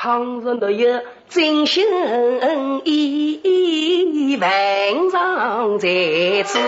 [0.00, 1.84] 倘若没有真心
[2.84, 5.88] 意，万上在
[6.44, 6.60] 此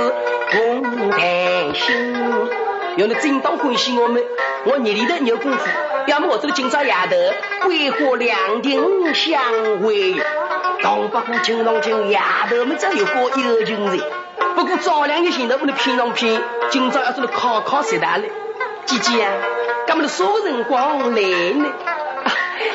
[0.50, 2.12] 共谈心。
[2.96, 4.20] 要你真当欢喜我们，
[4.64, 5.64] 我日里头有功夫，
[6.08, 9.40] 要么我这个今朝夜头桂花两亭相
[9.80, 10.14] 会。
[10.82, 14.00] 动不过金龙金丫头们这有过有情人，
[14.56, 18.24] 不过早两日前头我们骗上骗，今朝要做的考考谁大了？
[18.86, 19.32] 姐姐啊，
[19.86, 21.72] 干么的啥辰光来呢？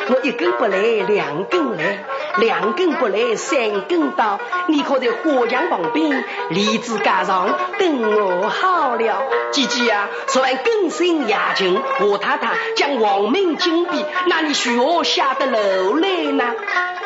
[0.08, 2.06] 我一根不来，两根来，
[2.38, 4.40] 两根不来，三根到。
[4.68, 9.24] 你可在花墙旁边，荔枝架上等我好了。
[9.52, 16.44] 姐姐啊，昨晚更深雅情，我太太将王明金币，那你许我下得楼来呢？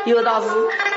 [0.05, 0.47] 有道是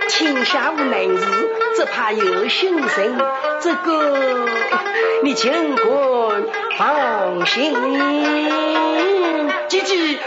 [0.08, 3.18] 天下无难事，只怕有心人。
[3.60, 4.46] 这个
[5.22, 6.44] 你尽管
[6.78, 9.11] 放心。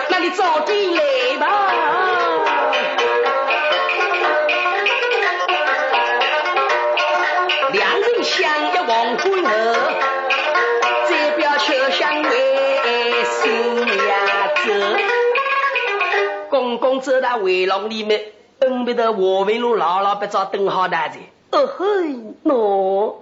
[0.10, 1.46] 那你早点来吧。
[7.72, 9.50] 两人相约黄昏后，
[11.10, 12.30] 再表秋香为
[13.24, 14.14] 新呀
[14.56, 14.64] 走。
[16.50, 18.34] 公公走到回廊里面。
[18.58, 21.20] 东边的华文路老老不早等好大子，
[21.52, 21.86] 哦嘿，
[22.46, 23.16] 喏，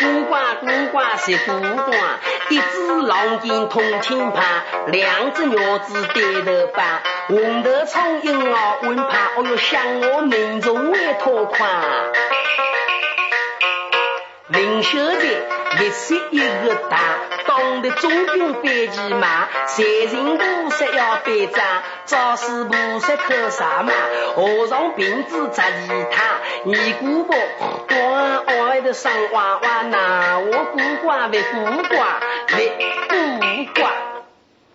[0.00, 1.98] 古怪古怪是古怪，
[2.48, 4.42] 一只狼睛通天怕，
[4.86, 9.02] 两只鸟子对头把，红头苍蝇哦问怕，
[9.36, 11.66] 哦哟想我命中也拖垮，
[14.48, 15.42] 林小姐
[15.80, 16.98] 一岁一个大。
[17.60, 21.62] 懂得中军背骑马，财神菩萨要背杖，
[22.06, 23.92] 赵氏菩萨头上马，
[24.34, 27.36] 和尚瓶子扎地他，尼姑婆
[27.86, 31.98] 光外头上娃娃，那我孤寡为孤寡
[32.56, 32.72] 为
[33.10, 33.14] 孤
[33.78, 33.90] 寡，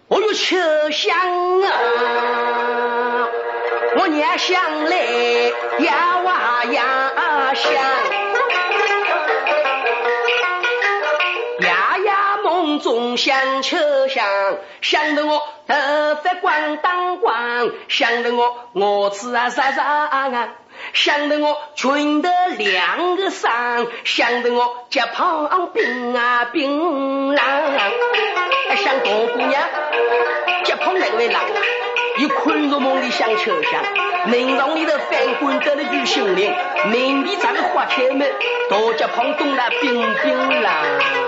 [0.08, 0.55] 我哟秋
[0.92, 1.17] 香
[1.64, 3.27] 啊，
[3.97, 4.95] 我娘想来
[5.80, 8.24] 呀哇呀香。
[12.85, 14.23] 中想秋香，
[14.79, 15.73] 想得我头
[16.23, 20.49] 发光当光，想得我我吃啊啥啥啊，
[20.93, 22.29] 想得我裙头
[22.59, 27.43] 两个裳，想得我脚旁冰啊冰冷，
[28.77, 29.63] 想大姑娘
[30.63, 31.41] 脚旁那位郎，
[32.19, 33.83] 又困入梦里想秋香，
[34.27, 36.53] 门房里头翻滚得了句心灵，
[36.85, 38.31] 门里咱们花开门，
[38.69, 41.24] 大脚旁冻那冰冰冷。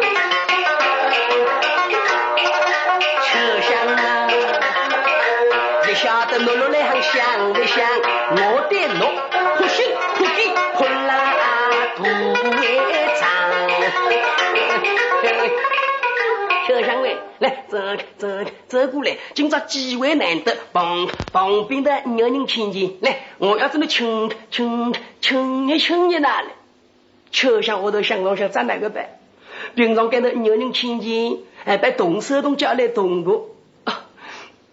[5.95, 7.83] 晓得侬侬来很想不想？
[8.29, 9.01] 我对侬
[9.57, 9.83] 可心
[10.15, 10.47] 可给
[10.77, 11.33] 可拉
[11.95, 12.03] 土
[12.61, 12.63] 一
[13.19, 13.21] 张。
[16.67, 17.77] 小香妹，来走
[18.17, 18.27] 走
[18.67, 26.49] 走过来，今朝机会难得，旁旁边的有人亲近，来，我要这么亲亲亲你亲你哪里？
[27.31, 29.17] 秋香我都想我想站哪个班？
[29.75, 33.49] 平常跟着有人亲近，哎，把动手动脚来动过。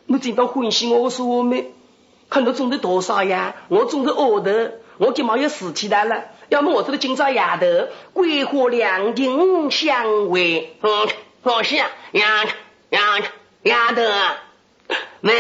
[0.07, 1.67] 我真到欢喜我说我们，
[2.29, 3.57] 看到种的多少呀？
[3.69, 4.51] 我种的额头，
[4.99, 6.25] 我今毛有事体的了。
[6.51, 10.77] 要么我这个今朝夜头，桂花两亭相会。
[10.83, 11.09] 嗯，
[11.43, 11.83] 放心，
[12.13, 12.45] 丫
[12.91, 13.01] 丫
[13.63, 14.03] 丫头，
[15.21, 15.33] 没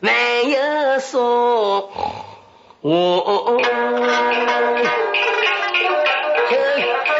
[0.00, 1.90] 没有说，
[2.80, 3.60] 我
[6.48, 6.56] 秋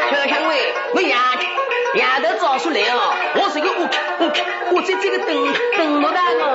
[0.09, 0.55] 秋香味，
[0.93, 1.30] 我丫丫头早
[2.61, 3.13] 出来哦。
[3.35, 3.89] 我是个我
[4.19, 4.25] 我
[4.75, 5.27] 我在这个等
[5.77, 6.47] 等我的哦。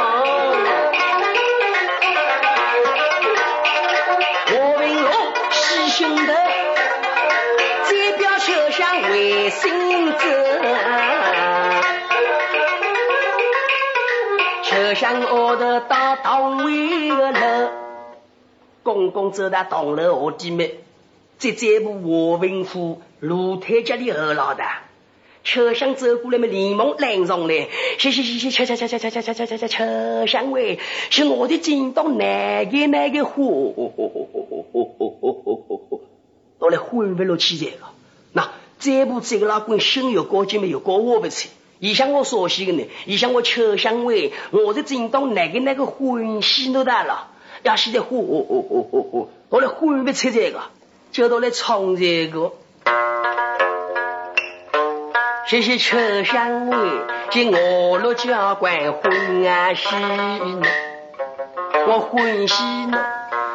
[4.49, 5.13] 我文龙
[5.51, 6.33] 细心的，
[7.83, 10.19] 再表秋香为心者。
[14.63, 17.71] 秋香我的到堂尾个楼，
[18.85, 20.71] 公公走到堂楼下底面，
[21.39, 24.83] 在这部华文府卢太家的二老大。
[25.47, 27.69] 车香走过来嘛，连忙拦上来，
[27.99, 33.45] 谢谢谢谢，秋秋秋秋秋秋秋秋秋秋秋香喂，是我的京东哪个哪个货，
[36.59, 37.77] 我来混不落去这个。
[38.33, 41.49] 那这不这个老公心有高级没有高我不成，
[41.79, 47.29] 以向我熟悉的呢，以向我车香喂，我的京东哪个哪个欢喜都大了，
[47.63, 50.63] 要是在货，我来混不出这个，
[51.13, 52.53] 就到来唱这个。
[55.47, 56.77] 谢谢车厢位，
[57.31, 60.67] 见我落交关欢啊喜呢，
[61.87, 62.99] 我欢喜呢，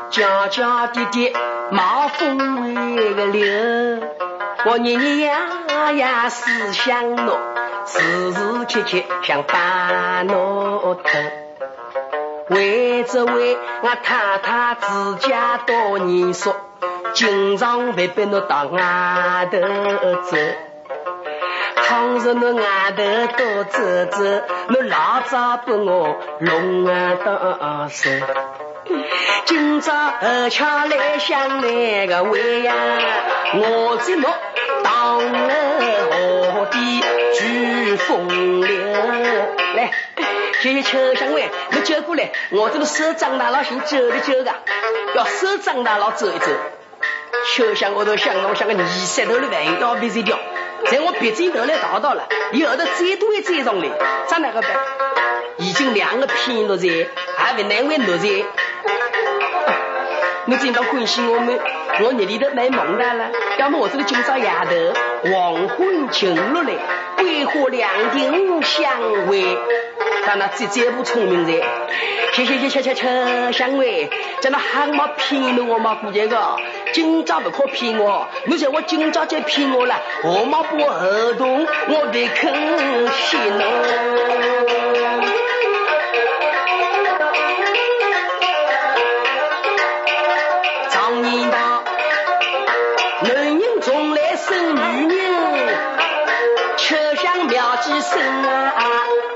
[0.09, 1.33] 家家滴滴
[1.69, 3.43] 冒风味个流，
[4.67, 5.33] 我年年夜
[5.97, 7.37] 夜思想侬，
[7.85, 8.39] 时时
[8.69, 11.31] 刻刻想把侬疼。
[12.47, 16.55] 为这为我太太自家多年说，
[17.11, 19.59] 经常会被侬到外头
[20.21, 20.37] 走。
[21.91, 22.63] 倘若侬外
[22.95, 23.03] 头
[23.35, 24.23] 多走走，
[24.69, 28.09] 侬老早把我弄啊到手。
[29.43, 29.91] 今朝
[30.21, 32.73] 何巧来想那个为呀，
[33.55, 34.31] 我在侬
[34.81, 35.53] 当了
[36.53, 36.81] 河边
[37.33, 38.69] 举风流。
[39.75, 39.91] 来，
[40.61, 44.53] 谢谢秋香喂，你接过来，我这个手长大了，先走一走的，
[45.13, 46.47] 要手长大了走一走。
[47.53, 50.39] 秋香我都想我像个泥石头的玩要被谁掉，
[50.85, 53.89] 在我鼻尖头来逃到了，以后头再多也追上来，
[54.27, 54.71] 咋那个办？
[55.57, 56.87] 已经两个偏奴才，
[57.37, 58.27] 还不难为奴才。
[60.45, 61.59] 你真当关心我们，
[62.03, 63.29] 我日里头买梦的了。
[63.59, 66.73] 要么我这个今朝夜头黄昏晴落来，
[67.17, 69.43] 桂花两庭相会，
[70.25, 71.61] 让那这这不聪明人，
[72.33, 74.09] 谢谢谢谢谢谢相会，
[74.41, 75.95] 叫那还没骗了我嘛？
[75.95, 76.57] 估计个
[76.93, 82.53] 今朝不可骗我，你在我今朝再骗我了，我妈不合同我得肯
[83.07, 83.63] 写侬。
[90.89, 91.83] 常言道，
[93.23, 95.19] 男人从来胜女人，
[96.77, 98.73] 吃香妙计生啊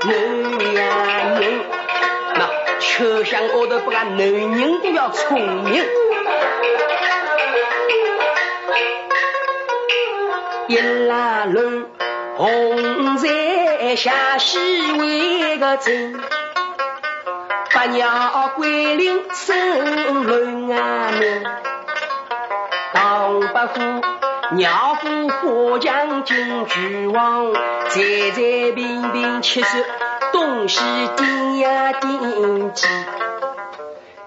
[0.04, 0.80] 男呀
[1.34, 1.42] 男，
[2.34, 2.40] 那
[2.80, 5.84] 吃香高不把男人都要聪明。
[10.68, 11.84] 一拉路
[12.36, 14.58] 红在下西
[14.92, 16.20] 为个镇，
[17.72, 21.44] 八鸟归林生轮啊门，
[22.92, 23.80] 唐伯虎
[24.56, 27.52] 鸟虎花将进巨王，
[27.88, 28.00] 在
[28.32, 29.84] 在平平七十。
[30.32, 30.80] 东西
[31.16, 32.86] 点呀点记，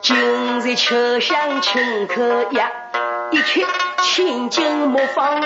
[0.02, 2.72] 今日秋香清口呀，
[3.32, 3.66] 一曲
[4.02, 5.46] 清净莫放逸。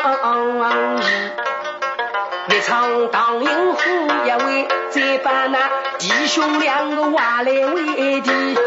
[2.49, 3.79] 一场荡阴虎
[4.25, 8.57] 一位，再把那弟兄两个挖来为敌，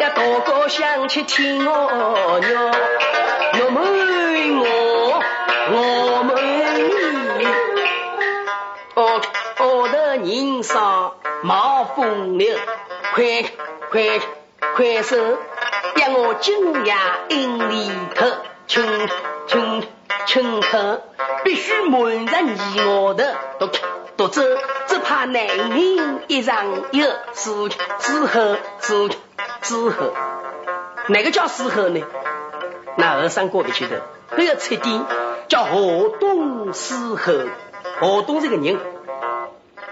[0.00, 2.70] 要多高想去听我娘，
[3.60, 3.82] 我们
[4.60, 4.62] 我
[5.72, 6.36] 我们
[7.38, 7.46] 你，
[8.94, 9.20] 哦
[9.58, 11.14] 哦的人上。
[11.42, 12.56] 冒风流，
[13.12, 13.42] 快
[13.90, 14.00] 快
[14.74, 15.16] 快手，
[15.96, 16.94] 让我今夜
[17.28, 18.26] 阴里头，
[18.66, 19.08] 清
[19.46, 19.82] 清
[20.26, 21.02] 清客，
[21.44, 23.68] 必须满人意我的，都
[24.16, 24.42] 都走，
[24.86, 27.68] 只怕男人一上有时
[27.98, 29.10] 之后之
[29.60, 30.12] 之后，
[31.08, 32.00] 哪个叫时候呢？
[32.96, 35.00] 那二三过不去的，还要彻底
[35.48, 37.16] 叫河东时候，
[38.00, 38.78] 河东这个人。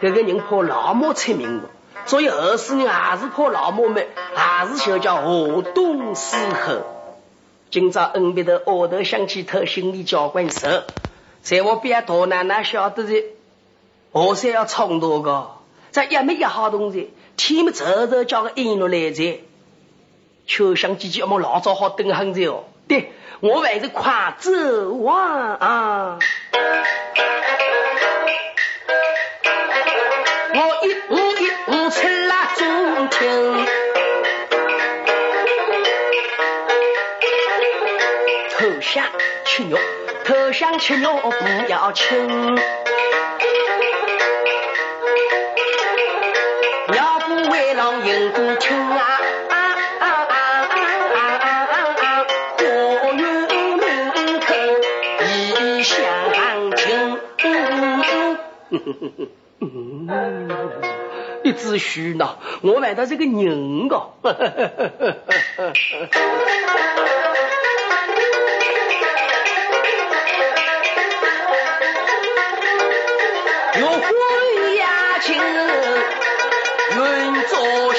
[0.00, 1.62] 这个人怕老母出名，
[2.06, 6.91] 所以二世人还是怕老母们，还是想叫河东狮吼。
[7.72, 10.82] 今朝恩别的额头想起头，心里交关愁。
[11.40, 13.24] 在我边大奶奶晓得的，
[14.12, 15.52] 河山要冲多个，
[15.90, 19.40] 这也没一好东西，天没走走叫个引路来着。
[20.46, 22.64] 秋香姐姐，我们老早好等很着哦。
[22.88, 23.10] 对，
[23.40, 24.52] 我还是快走
[25.06, 26.19] 啊啊！
[30.54, 33.66] 我一五一五出了中庭，
[38.93, 39.06] 投降
[39.46, 39.79] 吃肉，
[40.27, 42.58] 投降吃肉不要轻，
[46.94, 49.19] 要不为郎赢不清啊！
[61.43, 64.13] 一只虚呢，我买到这个人个。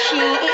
[0.06, 0.53] ชี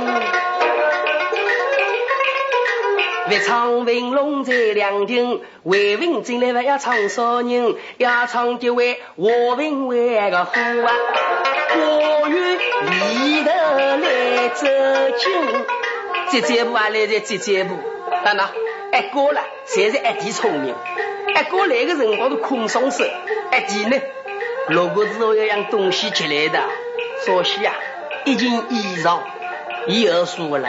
[3.31, 10.91] 一唱文龙在两厅，为文进来还要唱少人，要唱的位我文为个虎啊，
[11.77, 13.49] 我与里头
[14.01, 14.67] 来走
[15.17, 15.31] 近，
[16.29, 17.77] 这这步啊来在这这步，
[18.25, 18.49] 当然
[18.91, 20.75] 一哥了，现在一弟聪明，
[21.29, 23.97] 一哥来个辰光都空双手，一弟呢，
[24.67, 26.59] 如果之后要让东西进来的，
[27.25, 27.73] 所以啊，
[28.25, 29.19] 一件衣裳，
[29.87, 30.67] 以后输了。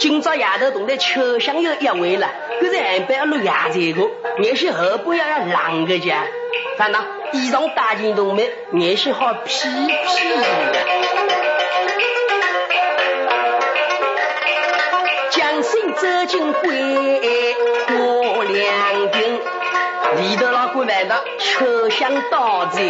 [0.00, 2.26] 今朝夜头同在秋香又约会了，
[2.58, 6.24] 可是还不要录牙这个，也许后半要要啷个家，
[6.78, 7.00] 看到
[7.32, 10.38] 衣裳大件都没，也许好屁屁。
[15.28, 17.54] 将心走进归
[17.86, 19.34] 过两天，
[20.16, 22.80] 里头老官问道秋香到在。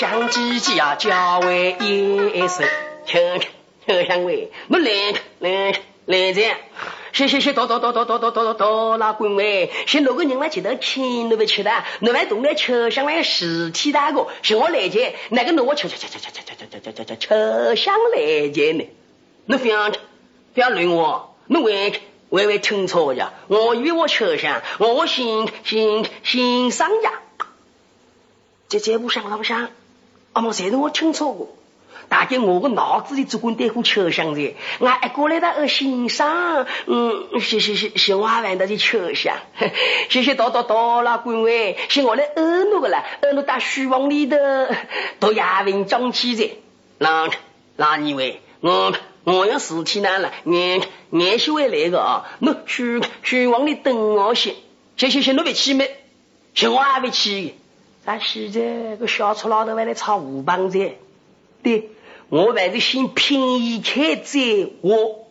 [0.00, 2.66] 香姐姐啊，叫为一声，
[3.04, 3.18] 秋
[3.86, 4.90] 秋香喂，我来
[5.40, 5.72] 来
[6.06, 6.56] 来这，
[7.12, 18.88] 谢谢谢，多多多多多多多多老滚喂，先六个人来接到亲，你不吃的，你还动来秋香来尸体大个，是我来接，那个我秋秋秋秋秋秋秋秋秋秋秋香来接呢，
[19.44, 19.90] 你不要
[20.54, 27.12] 不要论我，你喂喂喂听错呀，我以为我秋香，我心心心上呀。
[28.70, 29.68] 这这不想，那不想，
[30.32, 31.56] 阿妈谁让我听错过？
[32.08, 39.36] 大概我个脑子里只管带过秋香噻，俺一过来到二欣赏，嗯，谢谢谢谢我玩到的秋香，
[40.08, 44.36] 谢谢多多多了官位，是我来二奴个了，二奴打书房里头
[45.20, 46.56] 读亚文讲起噻，
[46.98, 47.30] 那
[47.76, 54.56] 那你位，我我要事体难了，年年是会来个啊，那书书房里等我些，
[54.96, 55.96] 谢谢谢侬别气没，
[56.54, 57.54] 是我还别气。
[58.04, 60.92] 咱现在个小粗老头还来炒五棒子，
[61.62, 61.90] 对
[62.28, 64.40] 我还是先拼一开再
[64.80, 65.26] 我。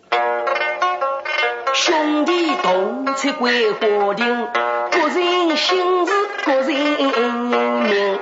[1.73, 4.47] 兄弟同出桂花亭，
[4.91, 6.13] 各人心事
[6.45, 7.33] 各人
[7.85, 8.19] 明。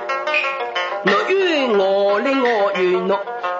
[1.04, 3.18] 我与我来我与侬，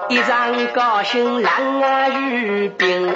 [0.09, 3.15] 一场高兴郎啊与宾，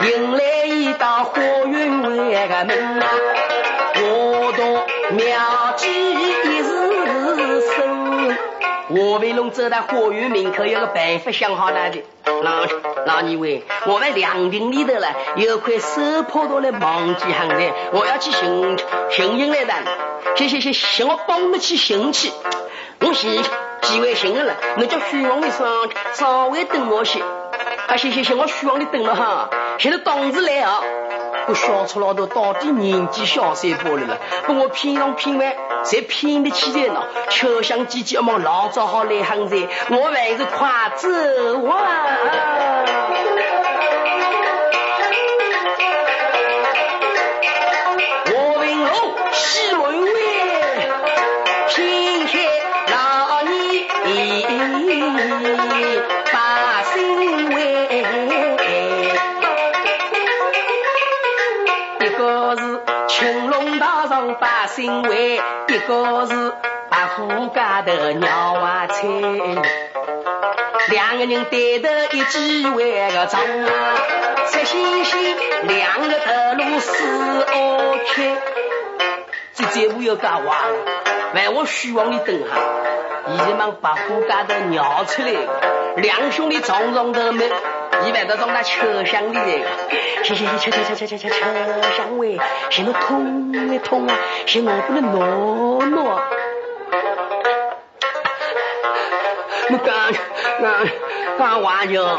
[0.00, 3.08] 迎来一道花园外个门啊，
[3.96, 5.38] 我到庙
[5.80, 6.20] 前。
[8.92, 12.02] 我为侬走到花园门口，有个办法想好了的。
[12.42, 12.66] 老
[13.06, 18.76] 老二位，我们凉亭里头了，有块收破到来忘记行的，我要去寻
[19.10, 19.72] 寻人来的。
[20.34, 22.32] 行行行，行我帮你去寻去。
[23.00, 23.40] 我寻
[23.82, 25.68] 几位行了，你叫书房里上
[26.14, 27.22] 稍微等我些。
[27.86, 29.50] 啊，行行行，我书房里等了哈。
[29.78, 30.82] 现在当时来啊。
[31.50, 35.52] 个小丑老头到底年纪小三八了了，跟我拼上拼完，
[35.82, 37.02] 才拼得起来呢。
[37.28, 41.08] 秋香姐姐忙老早好来行噻，我还是快走
[41.68, 42.06] 啊！
[64.76, 66.52] 因为一个是
[66.88, 69.02] 白虎家的鸟娃菜，
[70.88, 73.68] 两个人对头一机会个长啊，
[74.46, 78.36] 七星星两个头路四二开，
[79.54, 80.64] 这这我要干话，
[81.34, 82.58] 万我虚往里等哈，
[83.28, 85.28] 已经把白虎家的鸟出来，
[85.96, 87.50] 两兄弟撞撞的没。
[88.06, 89.68] 一般都装到车厢里的，
[90.22, 91.34] 谢谢谢车车车车车车车
[91.96, 92.38] 厢位，
[92.70, 94.14] 嫌我痛没痛啊？
[94.46, 96.20] 嫌我不能挪挪？
[99.72, 100.12] 我刚
[100.60, 100.88] 刚
[101.38, 102.18] 刚完就，我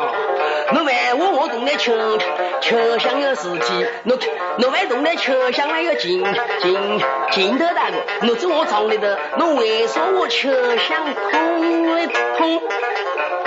[0.74, 2.18] 问我我动在车
[2.62, 4.18] 车厢有事体，我
[4.64, 6.24] 我还动在车厢那个镜
[6.62, 7.98] 镜镜头大个，
[8.30, 9.08] 我做我床里头，
[9.40, 11.60] 我为啥我车厢痛
[11.94, 12.62] 没痛？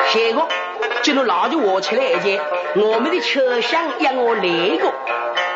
[0.09, 0.47] 谢过。
[1.05, 2.41] 就侬老就活出来一件，
[2.77, 4.91] 我们的车厢让我来过，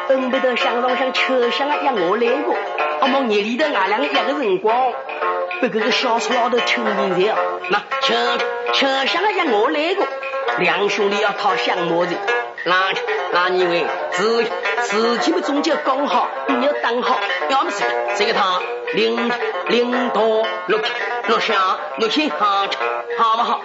[0.07, 2.55] 恨不得想上像车厢啊让我来过。
[3.01, 4.93] 阿妈夜里头俺两个一个辰光，
[5.63, 7.33] 被这个小车老头听进去
[7.71, 8.37] 那车
[8.75, 10.07] 车厢啊让我来过，
[10.59, 12.13] 两兄弟要讨相模的。
[12.69, 12.93] 那
[13.33, 14.45] 那你为自
[14.83, 17.83] 自己们中间刚好，你要当好，要么是
[18.17, 18.61] 这个他
[18.93, 19.31] 领
[19.69, 20.21] 领导
[20.67, 20.81] 落
[21.29, 22.67] 落下落去好
[23.19, 23.61] 好不好？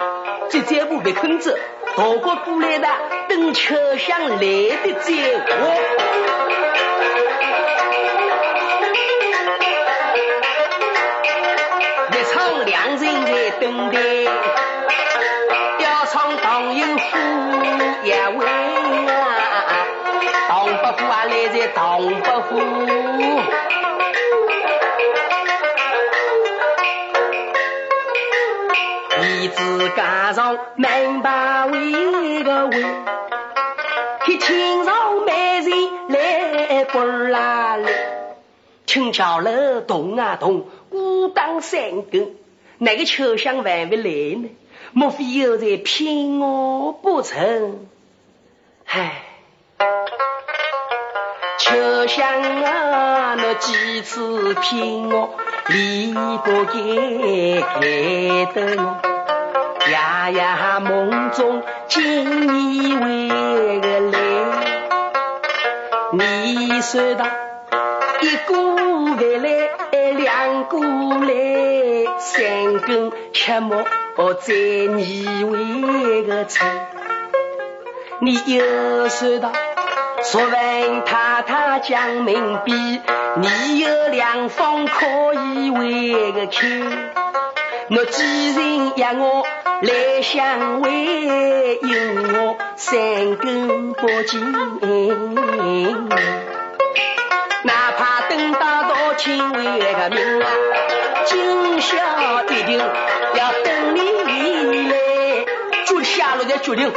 [0.48, 1.54] 这这步被控制，
[1.96, 2.88] 大个过来的
[3.28, 5.12] 等车厢来的走。
[12.10, 13.98] 一场两人在等待，
[21.68, 22.50] 父啊来在当伯父。
[29.54, 32.42] 自家上门把位。
[32.42, 32.84] 个位，
[34.26, 35.70] 去清朝美人
[36.08, 37.90] 来不啦来，
[38.86, 42.34] 轻巧楼动啊动，孤当三更，
[42.76, 44.50] 那个秋香还没来呢？
[44.92, 47.86] 莫非又在骗我不成？
[48.84, 49.22] 唉，
[51.56, 52.26] 秋香
[52.64, 55.30] 啊，那几次骗我，
[55.68, 58.96] 离不开开灯。
[59.86, 60.44] 夜夜
[60.80, 62.02] 梦中见
[62.52, 64.18] 你回个来，
[66.12, 67.26] 你说道
[68.20, 69.46] 一个回来，
[70.12, 73.84] 两个来，三更切莫
[74.40, 76.64] 再你回个车。
[78.20, 79.52] 你又说道
[80.24, 82.72] 说问太太讲明白，
[83.36, 86.66] 你有两方可以回个开。
[87.90, 89.44] 我既然约我
[89.82, 91.96] 来相会，有
[92.40, 94.40] 我三根宝剑，
[97.64, 99.62] 哪怕等到到天为
[99.92, 100.42] 个命，
[101.26, 101.96] 今宵
[102.48, 104.00] 一定要等你
[104.88, 104.96] 来。
[105.84, 106.90] 就下落的决定，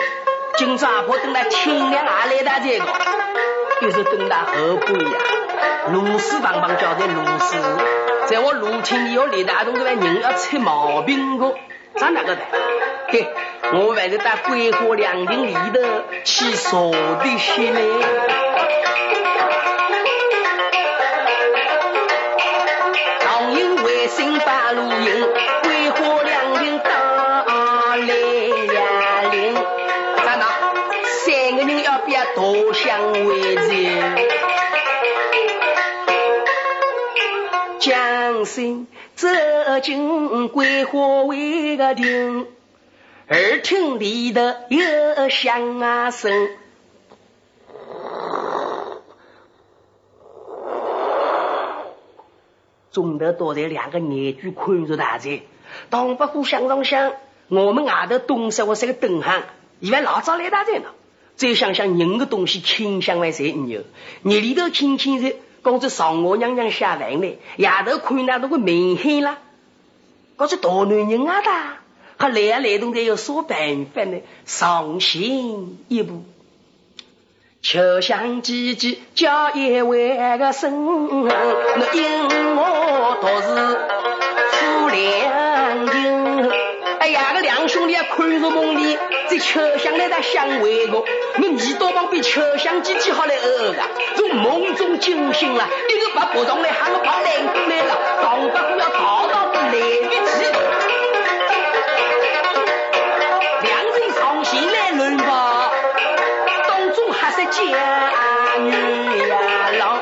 [0.57, 2.85] 今朝婆等到天亮还来得这个，
[3.79, 5.17] 就是等到后半夜，
[5.91, 7.57] 如丝棒棒叫的如丝。
[8.25, 11.53] 在我卢青里要李大东这个人要出毛病个，
[11.95, 12.41] 咋那个的？
[13.09, 13.27] 嘿，
[13.71, 15.79] 我还是到桂花凉亭里头
[16.23, 17.79] 去坐的些呢。
[39.79, 42.47] 金桂花围个厅，
[43.29, 46.49] 耳听里头有响声，
[52.91, 55.47] 中头躲在两个眼珠看着大贼，
[55.89, 57.13] 当不虎想上想，
[57.49, 59.43] 我们外头东山我是个东汉，
[59.79, 60.85] 以为老早来大寨呢。
[61.35, 63.83] 再想想人的东西，倾向为谁牛？
[64.23, 65.35] 你里头轻轻的。
[65.63, 69.39] 公子上我娘娘下饭来，夜头看那那个明黑啦，
[70.37, 71.79] 可是大男人啊哒，
[72.17, 74.19] 还来啊来动的有啥办法呢？
[74.45, 75.21] 上前
[75.87, 76.23] 一步，
[77.63, 83.47] 秋香姐姐叫一位个声，那因我倒是
[84.51, 86.51] 夫良人。
[86.99, 88.97] 哎呀，个两兄弟啊，看着梦里。
[89.29, 93.81] 这秋香来他相会我，我耳朵旁边秋香姐姐好来呃个，
[94.15, 100.06] 从梦中惊醒了，一个把不上来喊我跑来过来了，当不过要逃到来不及，
[107.51, 107.61] 家
[108.59, 108.71] 女
[109.27, 109.37] 呀
[109.79, 109.99] 郎，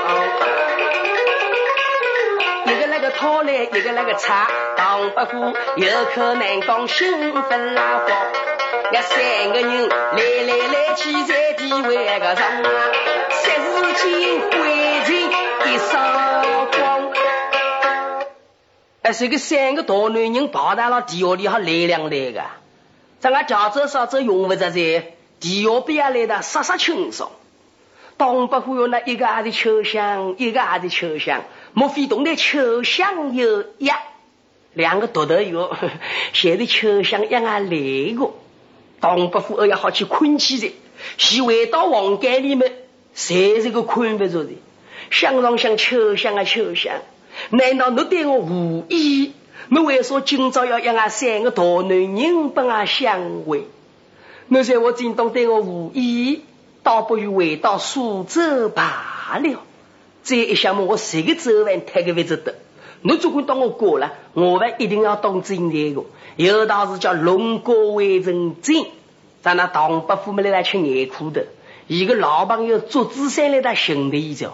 [2.66, 8.16] 一个那个讨来，一个那个插，当不过有可能讲兴奋拉风。
[8.92, 9.18] 那三
[9.52, 9.96] 个人来
[10.48, 12.92] 来来去在地位个上啊，
[13.32, 14.50] 霎时间灰
[15.06, 15.10] 尘
[15.74, 17.12] 一扫光。
[19.02, 22.42] 哎，这个三个大男人跑到了地下里，还来两来个。
[23.20, 27.32] 咱个驾照啥子用不着在，地下边来的杀杀轻松。
[28.18, 31.44] 当不忽悠那一个还是秋香，一个还是秋香，
[31.74, 34.00] 莫非懂得秋香有呀？
[34.74, 35.78] 两个独头药，
[36.34, 38.32] 现在秋香让俺来个，
[39.02, 40.72] 东北虎二要好去困起来，
[41.18, 42.72] 是回到房间里面，
[43.14, 44.52] 谁是个困不着的？
[45.12, 47.02] 想上想，秋香啊秋香，
[47.50, 49.34] 难道你对我无意？
[49.68, 53.68] 你为啥今朝要让俺三个大男人帮俺相会？
[54.48, 56.42] 你说我今当对我无意，
[56.84, 59.60] 倒不如回到苏州罢了。
[60.24, 62.56] 这一想嘛，我谁个走完太个位置的？
[63.02, 66.04] 你总管当我过了，我们一定要当真那个。
[66.36, 68.86] 有道是叫龙哥为人正，
[69.42, 71.48] 在那唐伯虎们来来吃眼苦的。
[71.88, 74.54] 一个老朋友做子山来他兄弟一着，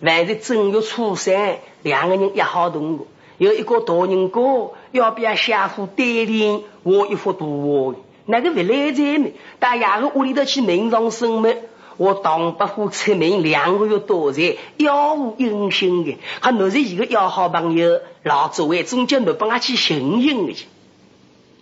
[0.00, 3.04] 万是正月初三，两个人一好同个，
[3.38, 9.32] 有一个大人哥要不要下户带领我一幅图画，那个不来在呢？
[9.58, 11.54] 大家个屋里头去门上生么？
[11.96, 20.66] 我当不户出门两个月多才，杳无音信的，还侬是一个要好朋友，老作为总叫侬帮我去寻寻的去。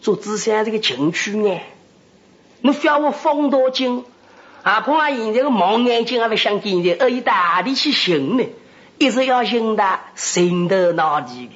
[0.01, 1.61] 做子山这个情趣呢，
[2.63, 4.05] 侬要我风多精。
[4.65, 4.81] 啊！
[4.81, 5.11] 碰啊！
[5.11, 8.45] 现在个盲眼睛还不想见人，而以大地去寻呢，
[8.97, 11.55] 一直要寻到心头脑地的。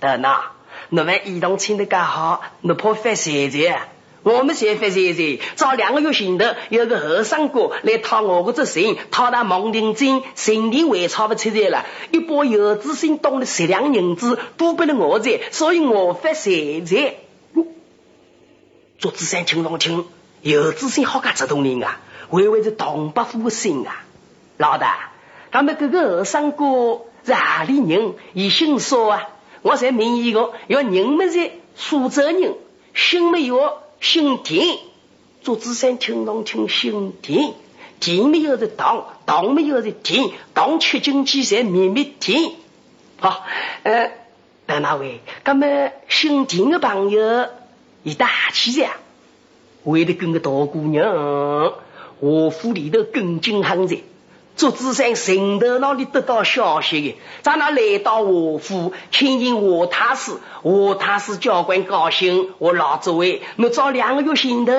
[0.00, 0.52] 得那，
[0.88, 3.88] 那么移动请的刚好，你怕发财财？
[4.22, 5.38] 我们才发财财。
[5.54, 11.86] 早两个月前头，有个和尚哥来讨我个这神，讨他蒙定金，神定还差不出来了。
[12.10, 17.14] 一把油纸心当了十两银子，都给了我在，所以我发财财。
[18.98, 20.06] 做子山听上听，
[20.42, 22.00] 油纸心好干这动人啊！
[22.30, 24.04] 为为是东北府姓啊，
[24.56, 25.12] 老大，
[25.52, 28.14] 他们这个和尚哥是哪里人？
[28.34, 29.28] 伊姓苏啊，
[29.62, 32.54] 我才问一个，要人们是苏州人，
[32.92, 34.78] 姓没有姓田，
[35.42, 37.54] 做子山听懂听姓田，
[38.00, 42.52] 田没有是当，当没有是田，当吃进去才秘密田。
[43.18, 43.44] 好，
[43.82, 44.12] 呃，
[44.66, 45.20] 那哪位？
[45.44, 47.48] 他们姓田的朋友
[48.02, 48.96] 一大气呀，
[49.84, 51.74] 为了跟个大姑娘。
[52.20, 53.98] 我府里头跟进行在，
[54.58, 64.72] 朱子山神头那里得到消息的，在那来到我府，听见我太师，我太师教官高兴，我老祖位，我早两个月前头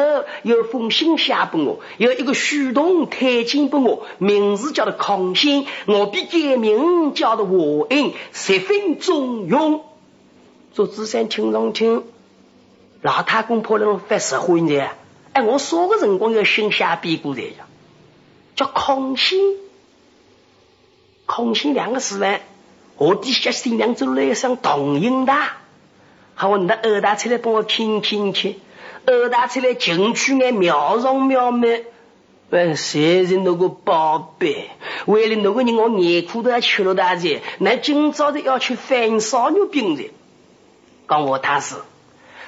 [0.44, 9.86] 有封信写给我，有一个书童推荐给我，名字叫做康兴，我比改名叫做我恩，十分重用。
[10.74, 12.04] 朱子山听上听，
[13.02, 14.89] 老太公婆人发实话呢。
[15.32, 17.65] 哎，我说个辰光要新下边过来呀，
[18.58, 19.38] 叫康熙，
[21.32, 22.39] 空心两个字呢，
[22.98, 25.34] 我底下新娘子来上同音的，
[26.34, 28.58] 好，我那二大出来帮我听听去，
[29.06, 31.84] 二大出来进去眼妙容妙美，
[32.50, 34.72] 哎，谁是那个宝贝？
[35.06, 40.10] 为了那个人，我眼苦都要吃了大姐，那今朝的要去翻烧牛饼的，
[41.08, 41.76] 讲我他是。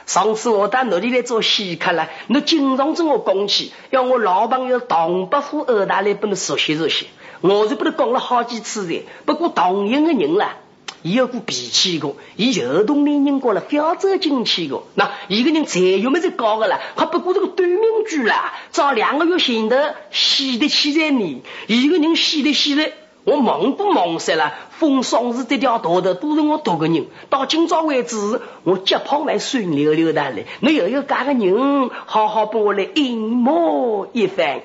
[0.07, 7.07] 上次我到那里来做稀客了，你经常跟我讲起，要我老朋友唐伯虎二大来帮你熟悉熟悉，
[7.41, 9.03] 我是不能讲了好几次的。
[9.25, 10.57] 不过同样的人啦，
[11.01, 14.83] 伊有股脾气个，伊就同年人过了，标走进去个。
[14.95, 16.79] 那一个人才有么子高个啦？
[16.95, 19.75] 他不过这个短命句啦，早两个月前头
[20.11, 22.91] 洗得起在你，一个人洗得起来。
[23.23, 27.05] 我忙都忙死了，风霜日这条道的都是我多个人。
[27.29, 30.47] 到今朝为止，我脚旁还顺溜溜的嘞。
[30.59, 34.61] 你又有干个人，好好帮我来应磨一番。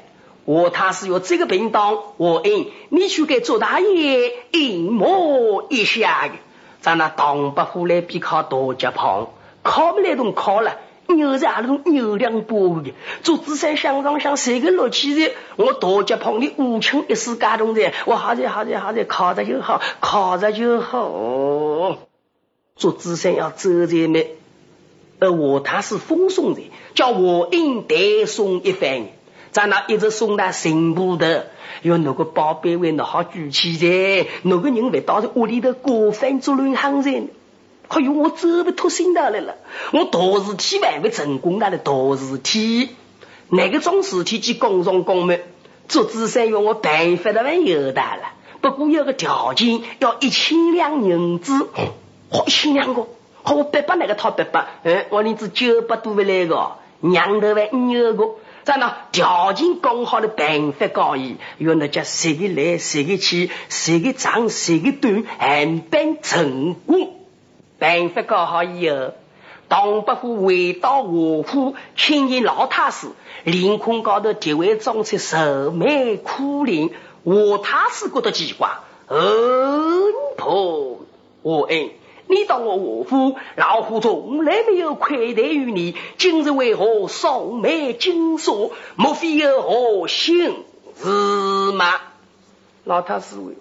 [0.47, 6.35] 我他是有这个便当，我应你去给周大爷应磨一下的。
[6.81, 9.29] 咱那当不虎来比靠大脚旁，
[9.63, 10.79] 靠不来都靠了。
[11.09, 15.35] 牛在阿里头牛两波的，做子山乡上乡谁个乐器的？
[15.57, 21.99] 我大家旁的五清一时感动的，我好在好在好在靠着就好，靠着就好。
[22.77, 24.21] 做子山要走在么？
[25.19, 29.07] 而我他是风送的，叫我应代送一番。
[29.57, 31.47] 在那一直送到神部的，
[31.81, 37.31] 有那个宝贝为那好举起在，那个人会到屋里头过饭做乱行人。
[37.89, 39.55] 哎呦，我走不脱心的来了！
[39.93, 42.91] 我大事体还没成功，那的大事体，
[43.49, 45.41] 那个种事体去公上公门？
[45.89, 51.71] 做子山用我办法的还有的了，不过有个条件，要一千两银子，
[52.31, 53.07] 好一千两个，
[53.43, 58.35] 好我八百那个掏八百，嗯，我连子九百多不来个，娘头还五有个，
[58.67, 67.15] 在那条件刚好的办法告伊，用那叫谁个来谁个去，谁个长谁个短，还办成功。
[67.79, 69.13] 办法搞好以后，
[69.69, 73.07] 唐伯虎回到华府，亲见老太师，
[73.45, 76.91] 凌空高头就会装出愁眉苦脸。
[77.23, 78.69] 华太师觉得奇怪
[79.07, 79.17] ：“哦，
[80.37, 81.07] 婆，
[81.43, 81.91] 我恩，
[82.29, 88.73] 你当我华府，老夫从来没有亏待于你，今日为何双眉紧锁？
[88.97, 90.55] 莫非有何心
[91.01, 91.95] 事吗？”
[92.85, 93.57] 老太师问：“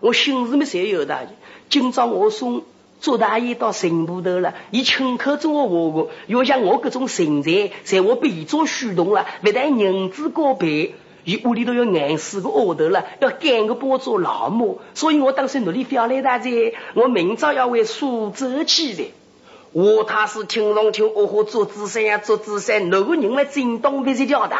[0.00, 1.28] 我心事么谁有的，
[1.68, 2.62] 今朝我送。”
[3.00, 10.94] 做大爷到神部头了，以亲口做我话个，要像我这种神才，在我被做虚动了，不但银子高倍，
[11.24, 19.12] 伊屋里头要硬死个丫头了，要赶个包做老母，所以我当时努力表来大姐，我明朝要回苏州去的。
[19.72, 24.56] 我他是听龙听，我和做紫山呀，做紫山，哪个人来震动不是掉的？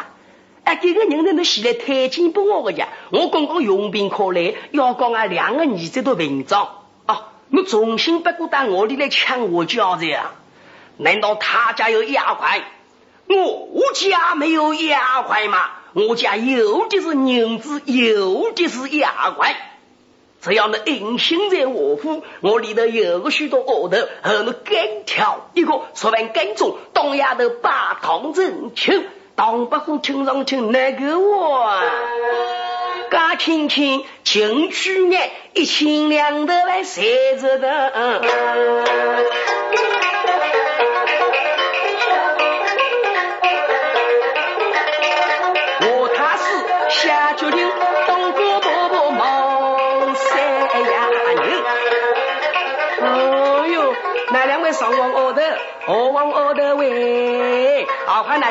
[0.62, 2.88] 哎，这个人呢，你写来推荐给我个呀！
[3.11, 6.68] 我刚刚用兵可来，要讲啊两个儿子都名章
[7.07, 7.33] 啊！
[7.49, 10.33] 你重新不过到我里来抢我家子呀？
[10.99, 12.62] 难道他家有压块？
[13.27, 15.59] 我家没有压块吗？
[15.92, 19.57] 我家有的是银子，有的是压块。
[20.40, 31.70] 只要能硬心在我府，我里头有个许多额头，和你干挑一个，说完干中，东丫头把堂正清，当不过听上去那个我，
[33.11, 37.03] 嘎轻轻进去眼，一千两的来塞
[37.37, 38.22] 着的。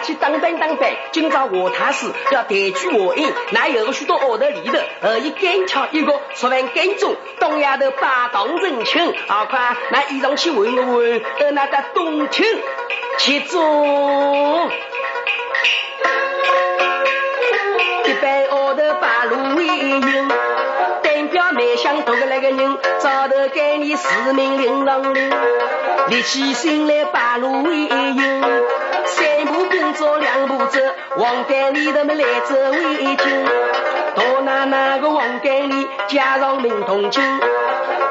[0.10, 0.92] 去当班当班。
[1.12, 12.44] 今朝我太师要抬举我印，那有许多后头里头，而一干桥一个，说完干中，东丫头把当人情，好快拿衣裳去问我问，而那个冬青
[13.20, 13.62] 去做，
[18.06, 20.30] 一般后头把路为赢。
[21.52, 25.32] 没想到个那个人，早头给你四命令郎令，
[26.10, 28.54] 立起心来把路为营，
[29.90, 30.80] 三步并作两步走，
[31.18, 33.46] 王干里头么来走为敬，
[34.16, 37.24] 到那那个王干里加上名同情，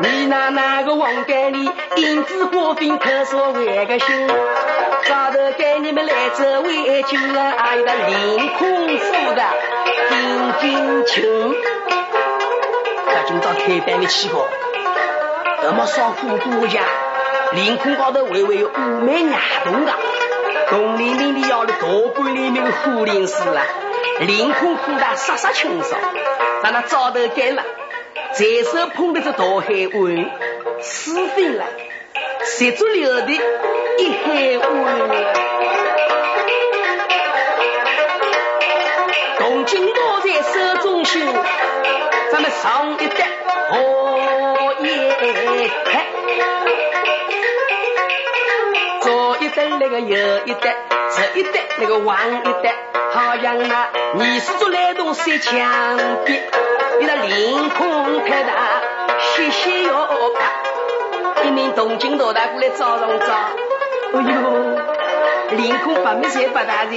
[0.00, 4.28] 你那那个王干里银子花费可说万个心，
[5.06, 9.42] 早头给你们来走为敬啊，还有个凌空府的
[10.08, 11.54] 丁金清。
[13.26, 14.48] 今朝开班的起高，
[15.62, 16.80] 那么少虎多家，
[17.52, 19.92] 凌空高头微微有五枚牙洞的，
[20.70, 21.80] 洞里面的要的大
[22.14, 23.62] 半里面的虎灵寺了，
[24.20, 25.98] 凌空虎大杀杀清爽，
[26.62, 27.62] 让他早头干了，
[28.34, 30.30] 随手碰的这大海湾，
[30.82, 31.64] 撕飞了，
[32.44, 35.08] 十足流的一海湾，
[39.38, 41.26] 东京都在手中心。
[42.30, 43.26] 咱们上一代
[43.70, 44.17] 哦
[49.58, 50.16] 左一代那个右
[50.46, 50.76] 一代，
[51.10, 52.76] 这一代那个往一代，
[53.10, 56.40] 好像那你是做来动三墙壁，
[57.00, 58.52] 你那凌空太大，
[59.18, 60.06] 谢谢哟，
[61.44, 63.26] 一名东京老大过来找上找，
[64.14, 66.94] 哎呦，凌空把没才八大人，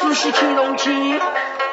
[0.00, 0.90] 仔细听上去。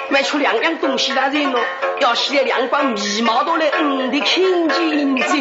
[0.09, 1.59] 卖出两样东西来人咯，
[1.99, 5.35] 要洗两管眉毛都来嗯的清净子。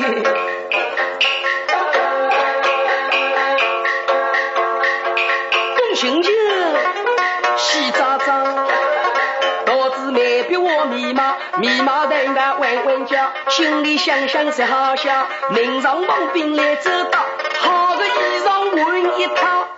[11.65, 15.27] 眉毛等他弯弯叫，心里想想是好笑。
[15.51, 17.21] 明上帮兵来走到，
[17.59, 18.11] 好个衣
[18.45, 19.69] 裳换一套，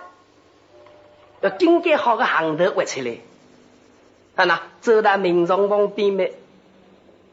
[1.41, 3.17] 要顶盖好个行头挖出来。
[4.35, 6.33] 啊那走到民众旁边没，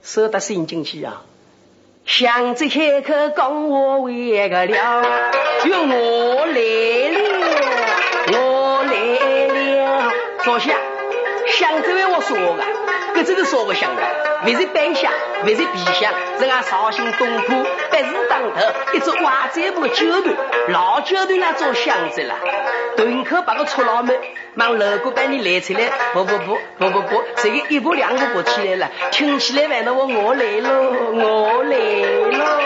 [0.03, 1.23] 舍得心进去啊！
[2.07, 5.03] 想着开口讲我为个了，
[5.65, 6.61] 哟我来
[7.11, 7.19] 了，
[8.33, 8.93] 我来
[9.49, 10.13] 了，
[10.45, 10.75] 坐下，
[11.47, 12.65] 想这位我说个，
[13.15, 14.03] 这真是说不香的，
[14.43, 18.61] 不是半响，不是皮香，是俺绍兴东坡百事当头
[18.93, 20.35] 一只瓦寨布酒团，
[20.69, 22.35] 老酒团那做箱子了，
[22.97, 24.19] 顿口把个臭老妹
[24.57, 32.64] 往楼过把你来出来，不不不不不不，这个一步两步步起来了，听起来反正我我来喽，我来喽，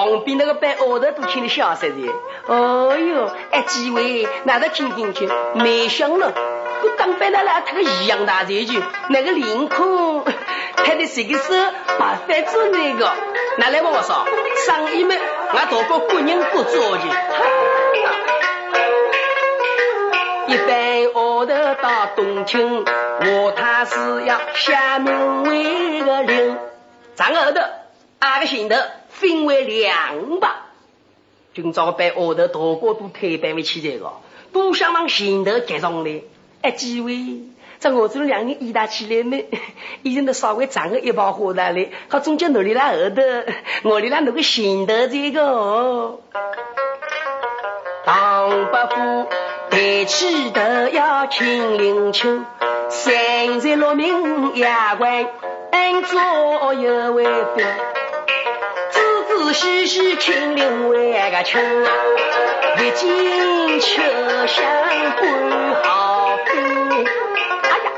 [0.00, 2.10] 旁边那个班后头都听得笑死的。
[2.46, 5.28] 哦哟，哎，几位，哪个听进去？
[5.54, 6.32] 没想了，
[6.82, 10.24] 我当班的来，他个一样大嘴就那个领空，
[10.76, 11.54] 他的这个手
[11.98, 13.12] 把饭做那个，
[13.58, 14.26] 拿来帮我说，
[14.66, 15.14] 生意么，
[15.52, 17.02] 俺大哥个人不做的。
[20.46, 26.56] 一般后头到东京，我他是要下面为个令，
[27.14, 27.60] 站后头。
[28.18, 28.76] 阿个心头
[29.20, 30.66] 分为两把，
[31.54, 34.12] 今朝被后头大哥都推班为起这个，
[34.50, 36.22] 都想往前头接上来。
[36.62, 37.42] 哎，几位，
[37.78, 39.44] 在我这两人一打起来呢，
[40.02, 41.86] 已经都稍微长个一把火来了。
[42.08, 43.22] 他中间努力拉后头，
[43.84, 46.18] 我里拉那个前头这个。
[48.06, 49.28] 唐伯虎
[49.70, 50.60] 抬起头
[50.92, 52.40] 要亲临秋，
[52.88, 55.28] 三十六名衙官
[56.04, 57.66] 左右为标，
[59.52, 61.60] 细细亲临为个亲，
[62.76, 64.02] 历尽秋
[64.46, 64.66] 香
[65.18, 65.28] 归
[65.82, 67.04] 好兵。
[67.04, 67.92] 哎呀。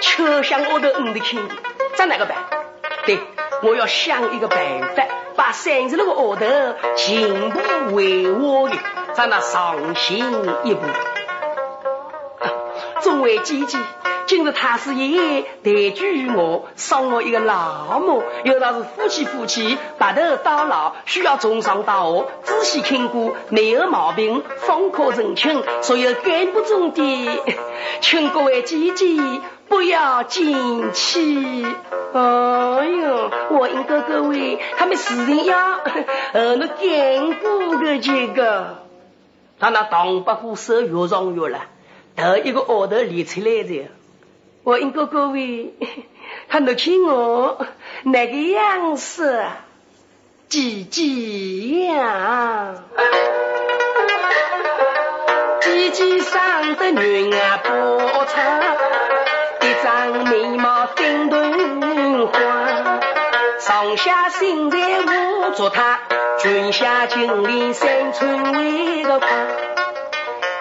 [0.00, 1.48] 秋香我都唔得听，
[1.94, 2.36] 咋哪个办？
[3.06, 3.18] 对，
[3.62, 4.58] 我要想一个办
[4.94, 5.04] 法，
[5.36, 6.44] 把三十六个额头
[6.96, 8.76] 全部为我的，
[9.14, 10.82] 咱那上行一步。
[13.00, 13.78] 众位姐姐，
[14.26, 25.62] 今日太师爷抬举我，送我一个老母，有道是夫妻夫妻白头到老，需要从上到下仔细看过，没有毛病，方可成亲。
[25.82, 27.28] 所有干部中的，
[28.00, 29.06] 请各位姐姐。
[29.68, 31.64] 不要进去！
[32.12, 38.82] 哎呦，我应该各位，他们私人要和那干部的这个，
[39.58, 41.60] 他那唐伯虎手越长越了，
[42.16, 43.88] 头一个额头立出来的。
[44.64, 45.74] 我应哥哥位，
[46.48, 47.66] 他怒起我
[48.04, 49.44] 那个样子，
[50.48, 52.74] 姐姐呀？
[55.60, 58.76] 姐姐生的女儿不差，
[59.62, 62.38] 一张眉毛顶顿花，
[63.58, 65.98] 上下心材我着他，
[66.38, 69.71] 裙下锦鲤三寸为个宽。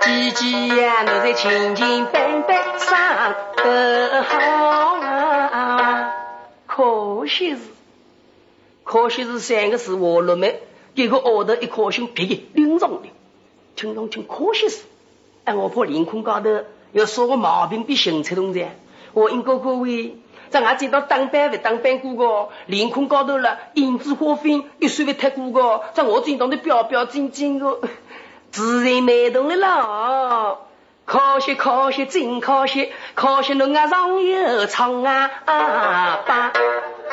[0.02, 6.14] 姐姐呀，你在清清白白上得好啊！
[6.66, 7.62] 可惜是，
[8.84, 10.60] 可惜是三个字我了没？
[10.96, 13.10] 这个额头一颗心别的领上的，
[13.76, 14.82] 听上去可惜是，
[15.44, 16.50] 哎，我怕凌空高头
[16.94, 18.68] 要说个毛病比行车同志。
[19.14, 20.16] 我应该各位，
[20.50, 27.78] 在俺知道当班不当班过个，凌空高头了，胭脂花粉又稍微太过个，在我这当的标标正正的，
[28.52, 30.58] 自然美动的啦。
[31.06, 36.52] 可惜可惜真可惜，可惜侬啊上有唱啊吧。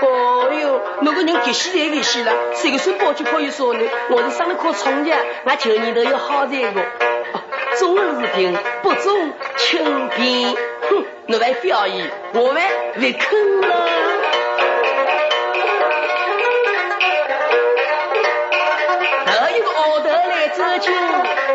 [0.01, 3.89] 哦哟，那个人急死来急死了，谁个说报就可以说你？
[4.11, 6.85] 我是上了课创业，俺求你都要好这个。
[7.81, 10.55] 中是平，不中轻便。
[10.89, 14.18] 哼，侬还表演，我还来坑了。
[20.59, 21.48] 自救。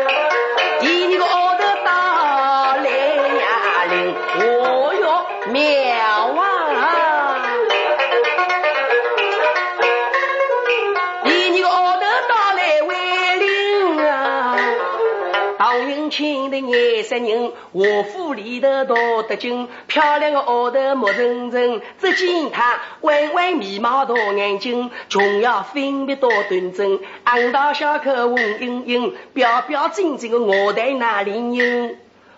[17.04, 31.96] 三人，卧府里头多得劲，漂亮的额头木层层，只见他弯弯眉毛大眼睛，琼瑶分别多端正，昂大小口红盈盈，标标正正的我台那领英，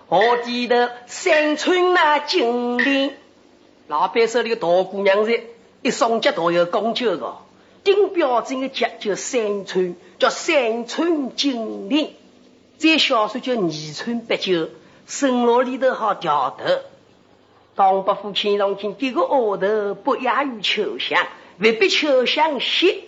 [0.08, 3.14] 河底头三寸那金莲，
[3.88, 5.44] 老板手里的大姑娘是，
[5.82, 7.36] 一双脚都有讲究的，
[7.84, 12.10] 顶标准的脚叫三寸，叫三寸金莲。
[12.78, 14.52] 这小说叫《二春八九》，
[15.06, 16.64] 生活里头好调头。
[17.74, 21.26] 唐伯虎看上去这个额头不亚于秋香，
[21.58, 23.04] 未必秋香些，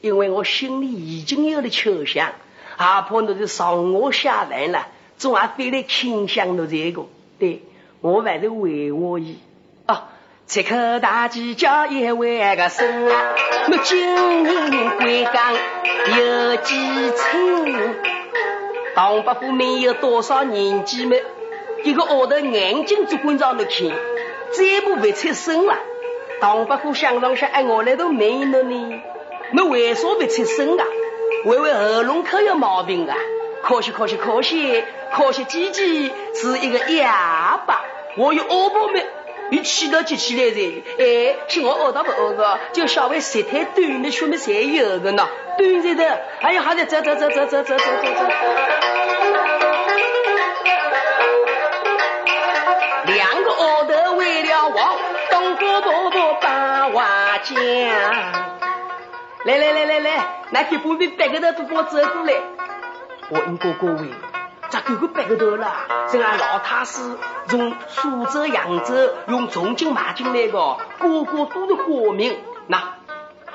[0.00, 2.32] 因为我心里已经有了秋香，
[2.76, 4.88] 还怕你是上我下来了，
[5.18, 7.06] 总还非来倾向了这个。
[7.38, 7.62] 对
[8.00, 9.38] 我还是为我意
[9.86, 10.08] 啊！
[10.46, 16.74] 这口大鸡叫一万个声，我今年归港有几
[17.10, 18.23] 寸？
[18.94, 21.16] 唐伯虎没有多少年纪么？
[21.82, 23.88] 一个额头眼睛只观上了看，
[24.52, 25.76] 再不会出声了。
[26.40, 29.02] 唐伯虎想上想，哎，我来都没了呢，
[29.52, 30.84] 那为啥不出声啊？
[31.44, 33.16] 为为喉咙口有毛病啊？
[33.62, 37.82] 可惜可惜可惜可惜，姐姐是一个哑巴，
[38.16, 39.04] 我有耳朵没？
[39.50, 40.82] 你气都急起来噻！
[40.98, 45.28] 哎，是我耳朵不耳个，就稍微舌太短的，说明才有个呢。
[45.58, 48.20] 短着的，哎呀，好的，走走走走走走走走走。
[53.06, 54.96] 两个额头为了王，
[55.30, 57.54] 东哥伯伯把话讲。
[59.44, 62.34] 来来来来来，那去旁边别个头都给我走过来。
[63.28, 64.08] 我应该各位。
[64.74, 65.72] 咋狗狗白个头了？
[66.10, 67.00] 是俺老太师
[67.46, 68.92] 从苏州、扬州
[69.28, 72.36] 用重金买进来的，个个都是花名。
[72.66, 72.94] 那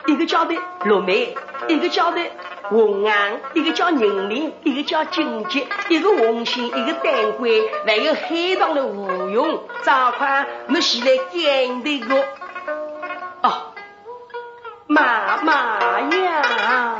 [0.05, 0.55] 一个叫的
[0.85, 1.35] 绿梅，
[1.67, 2.21] 一个叫的
[2.69, 12.15] 红安，一个叫宁林，一个叫金杰，一个红星，一个丹桂，还有黑洞的吴勇，赵宽，你现在干的个？
[13.41, 13.73] 哦，
[14.87, 16.99] 妈妈呀！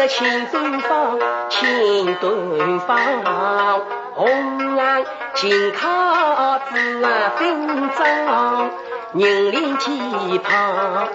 [0.00, 1.18] 上的青东方，
[1.50, 2.96] 青东方，
[4.14, 6.74] 红颜金靠子
[7.36, 8.70] 分张。
[9.12, 11.08] 人林几旁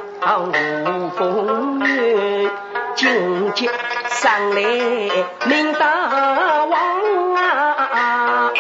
[0.49, 2.49] 无风雨，
[2.95, 3.69] 荆棘
[4.09, 4.61] 上来
[5.45, 8.51] 明大王啊！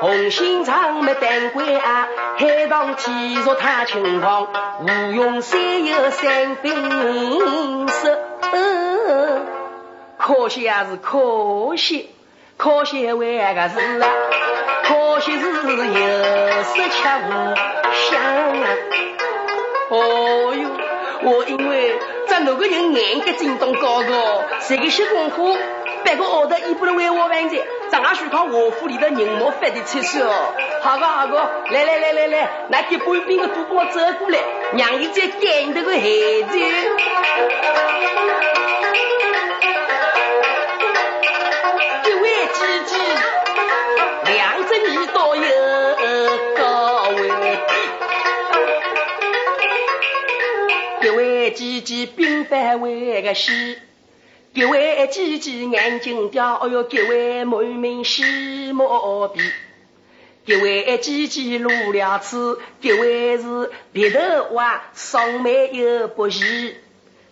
[0.00, 2.08] 红心长眉丹桂啊，
[2.38, 4.48] 海棠体弱太清芳，
[4.80, 6.72] 吴用山有三分，
[10.28, 12.10] 可惜啊是可惜，
[12.58, 14.08] 可惜为个是啊，
[14.84, 17.56] 可惜是有色却无。
[17.94, 18.20] 想，
[19.88, 20.70] 哦哟，
[21.22, 25.56] 我因为这哪个人眼格震动高高，这个小功夫，
[26.04, 27.58] 别个学的，也不能为我完成，
[27.88, 30.30] 咱俺需靠我府里的人莫发的出手。
[30.82, 31.38] 好个好个，
[31.70, 34.38] 来来来来来，那给半边的都给我走过来，
[34.76, 36.58] 让你再干这个孩子。
[41.78, 42.96] 一位姐姐，
[44.24, 45.44] 两只耳朵有
[46.56, 47.58] 高位。
[51.02, 53.78] 一位姐姐鬓白为个细，
[54.54, 59.40] 一位姐姐眼睛刁，哎哟，一位满面细毛鼻，
[60.46, 64.18] 一位姐姐露了齿，一位是鼻头
[64.52, 66.76] 歪，双眉又不齐。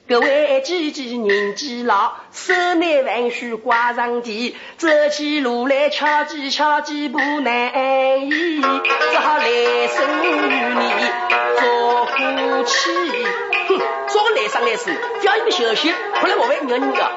[0.09, 7.73] 各位姐姐年纪老，手拿万书挂上地，走起路来敲击敲击不难
[8.29, 9.45] 移，只好来
[9.89, 10.29] 生与
[10.79, 10.93] 你
[11.59, 12.15] 做夫
[12.63, 12.89] 妻。
[13.67, 14.93] 哼，做个来生来死，
[15.25, 15.93] 叫一个小息，
[16.23, 17.11] 回来我会讹你的。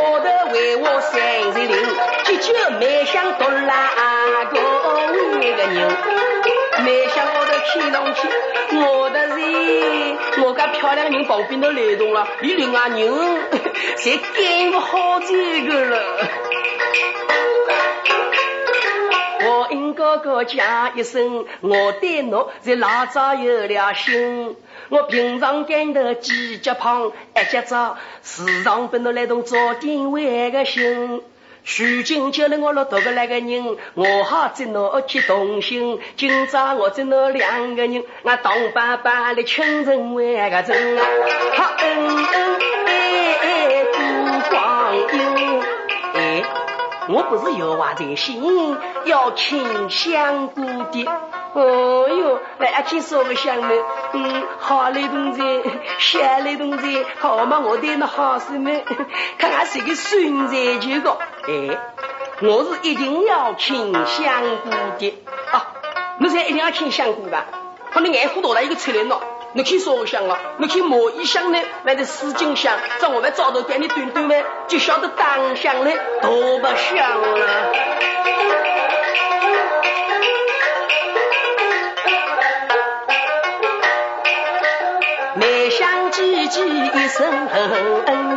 [0.00, 1.20] 我的为我三
[1.52, 1.76] 十零，
[2.24, 3.47] 急救没想多
[8.70, 12.98] 我的人，我个漂亮人旁边都来动了，你另外人
[13.96, 16.28] 侪干不好这个了。
[19.40, 24.56] 我应哥哥讲一声，我对侬在老早有了心。
[24.90, 31.22] 我平常干的几脚胖，一脚早，时常跟侬来动早点为个心。
[31.64, 36.00] 如今叫了我落多个那个人，我好在那去同心。
[36.16, 41.04] 今朝我在那两个人，我当爸爸的亲人为个真啊，
[41.56, 42.56] 好恩恩
[42.86, 43.84] 爱爱
[47.08, 51.06] 我不是有话在心，要请香菇的。
[51.54, 53.68] 哦哟，来阿亲说个香呢，
[54.12, 55.62] 嗯，好嘞同志，
[55.98, 58.70] 谢嘞同志，好嘛，我对那好事呢，
[59.38, 61.78] 看看谁个孙子就个，哎，
[62.42, 65.14] 我是一定要请香菇的
[65.50, 65.66] 啊，
[66.18, 67.46] 你才一定要请香菇吧？
[67.90, 69.22] 可能爱护多大一个车轮咯，
[69.52, 74.34] 你去烧香了，你去磨一香呢，来的丝巾香，在我们早头给你端端呢，
[74.66, 75.90] 就晓得当香呢，
[76.22, 77.72] 多不香了。
[86.10, 87.48] 叽叽一声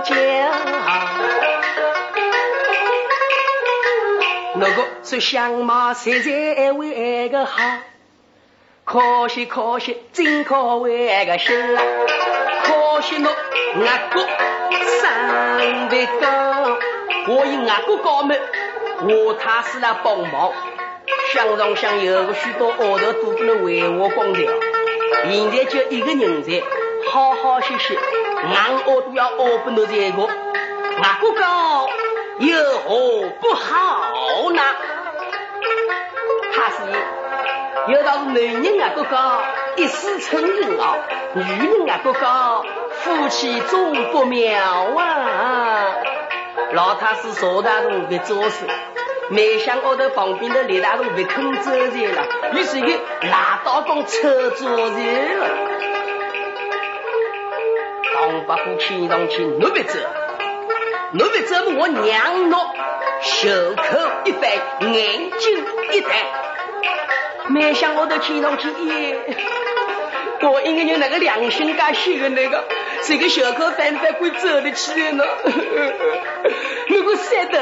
[0.04, 0.16] 叫，
[4.56, 7.60] 那个说相貌实在为个好，
[8.84, 11.54] 可惜可惜真可为个小，
[12.64, 13.32] 可惜侬
[13.86, 14.28] 阿哥
[15.02, 16.78] 生得高，
[17.28, 18.40] 我以阿哥高门，
[19.04, 20.52] 我他是来帮忙，
[21.34, 24.52] 想上想有个许多奥头都不能为我光掉，
[25.30, 26.62] 现在就一个人在。
[27.12, 27.98] 好好学习，
[28.38, 30.24] 俺我都要学不到这个，
[31.02, 31.90] 俺哥高
[32.38, 32.56] 有
[32.86, 34.62] 何不好呢？
[36.54, 36.76] 他是
[37.88, 39.18] 有道是男人啊，哥哥
[39.78, 40.96] 一世成人啊，
[41.34, 44.62] 女人啊，哥哥夫妻终不妙
[44.98, 45.96] 啊。
[46.74, 48.66] 老太师邵大同别做事，
[49.30, 55.48] 没想到的旁边的李大同别肯走人了，于是给拿刀工扯做人了。
[58.16, 59.98] 王八虎听上去，你别走，
[61.12, 62.60] 你别走我娘侬
[63.22, 63.84] 袖口
[64.26, 64.52] 一翻，
[64.94, 66.26] 眼睛一抬，
[67.50, 69.18] 没想我的听上去，耶，
[70.42, 72.64] 我应该有那个良心噶些的那个，
[73.04, 75.24] 这个小口反反会走得起来呢？
[76.88, 77.60] 如果舍得，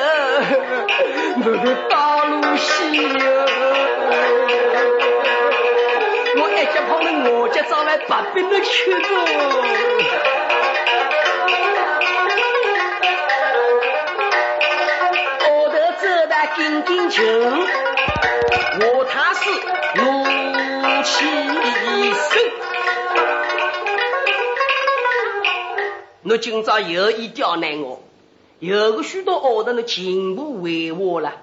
[1.45, 3.45] 我的道路西哟。
[6.41, 9.07] 我一家跑到我家早晚八百的吃着。
[15.51, 17.23] 我的走得紧紧球，
[19.29, 19.51] 他是
[19.93, 20.23] 怒
[21.03, 21.23] 气
[22.13, 22.41] 生。
[26.23, 28.01] 我今朝有意刁难我，
[28.57, 31.33] 有个许多学堂的进步为我了。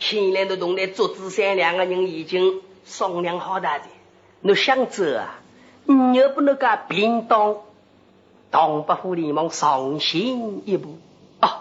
[0.00, 3.84] 看来的同来做子三两个人已经商量好大的。
[4.42, 5.38] 我想走啊，
[5.84, 7.58] 你又不能干平当，
[8.50, 10.98] 东北虎联盟上行一步
[11.40, 11.60] 哦。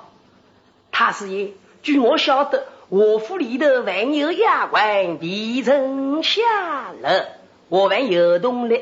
[0.91, 6.41] 他是也，据我晓得，我府里头还有丫鬟皮成下
[7.01, 7.29] 了，
[7.67, 8.81] 我还有动力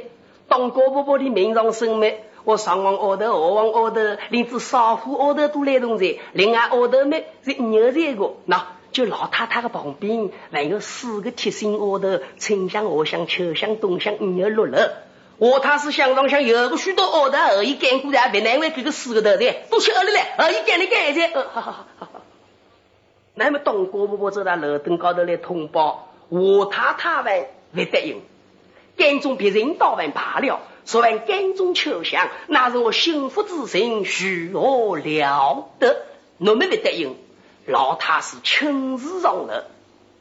[0.50, 2.14] 当高伯伯的名上生命。
[2.44, 6.18] 我上往奥头，下往奥头，连只少妇奥头都来同在。
[6.34, 15.04] 另外奥头呢是牛这个，那就老太太的旁边还有四个贴心奥头，春香、夏香、秋香、冬香，五六六了。
[15.38, 21.22] 我他是想上想有个许多奥头，而已干过的，别难为这个四个头的，都去二里来，而已干的干的。
[21.34, 22.13] 呃，好好好好。
[23.36, 28.22] 那么东郭婆婆走到楼顶高头来通报，我太太还不答应，
[28.96, 30.60] 干中别人倒完罢了。
[30.86, 35.96] 说完甘中求祥，那是我幸福之心，许何了得？
[36.40, 37.16] 我们不答应，
[37.66, 39.64] 老太师亲自上楼，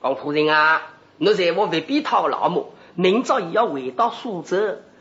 [0.00, 4.56] 王夫人啊，我在我未必讨老母，明早也要回到苏州，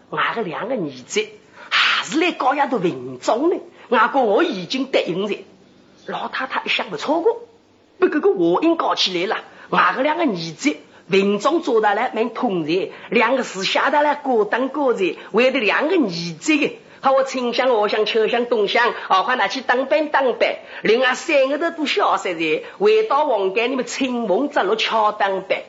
[0.09, 1.27] 俺个两个儿子
[1.69, 3.57] 还是来高衙的文章呢。
[3.89, 5.37] 俺哥我已经答应了，
[6.07, 7.43] 老太太一想不错过，
[8.01, 10.75] 把这个话音搞起来了，俺个两个儿子。
[11.07, 20.55] 文章做得来蛮通才，两个字写得来各当各才，为了两个儿子的，好我春香、夏香、秋香、冬香，好快拿去当班当班。
[20.83, 25.59] 另外三个都都小三才，回到皇家你们春风着陆敲当班，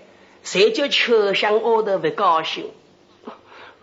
[0.45, 2.66] 谁叫秋香我头不高兴。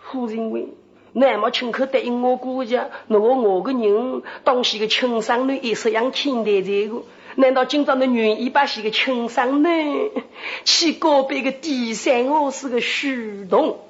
[0.00, 0.70] 夫人问，
[1.12, 7.02] 那么亲口答应我姑家，如果我个人当是个亲生女，也是样听待这个。
[7.36, 9.68] 难道今朝那愿意把些个轻伤呢？
[10.64, 13.80] 去告别个第三我是个虚动，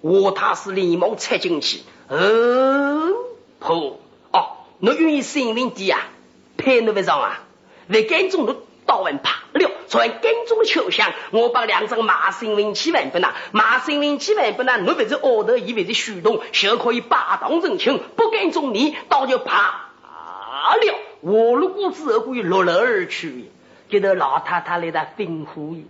[0.00, 1.80] 我他是连忙插进去。
[2.08, 3.12] 哦，
[3.58, 3.98] 婆
[4.32, 6.08] 哦，我愿意性命低啊，
[6.56, 7.42] 配你不上啊？
[7.88, 21.09] 为干中的刀完怕了，做完干中的秋香，我把两张马性命七万不拿，马性命七万不拿，我不是恶头，以为是虚动，就可以霸当真情，不跟踪你，倒就怕了。
[21.20, 23.50] 我如果之后可以落楼而去，
[23.90, 25.84] 接着老太太来他吩咐伊，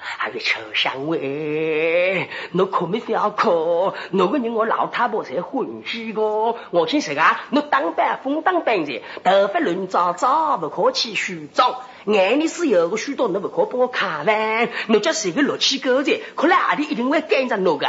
[0.00, 6.56] 还有秋香味，侬可没要可，那个人我老太婆才欢喜个。
[6.70, 11.76] 我听说啊，侬当班风当班的，头发乱糟糟，不可去梳妆，
[12.06, 17.86] 眼里是有个许多，侬不可帮我看完，侬叫谁个落气狗子，可能阿里一定会跟着侬个。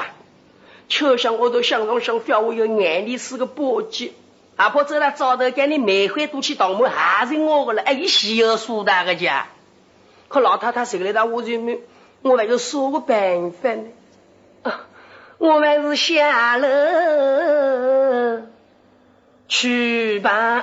[0.87, 4.11] 秋香我都想上想，表我有眼里是个簸箕。
[4.55, 7.81] 阿婆走了早头，给你每回都去当门，还是我的了。
[7.81, 9.47] 哎，一稀有苏大个家，
[10.29, 11.79] 可老太太谁个来到我就没，
[12.21, 13.83] 我还有说个办法呢？
[15.37, 16.67] 我还是下楼
[19.49, 20.61] 去吧。